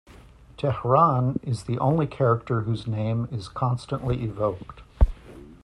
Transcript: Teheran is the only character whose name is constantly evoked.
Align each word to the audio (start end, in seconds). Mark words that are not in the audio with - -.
Teheran 0.57 1.37
is 1.47 1.65
the 1.65 1.77
only 1.77 2.07
character 2.07 2.61
whose 2.61 2.87
name 2.87 3.27
is 3.31 3.47
constantly 3.47 4.23
evoked. 4.23 4.81